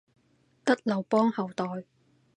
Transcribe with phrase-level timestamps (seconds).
[0.65, 1.63] 得劉邦後代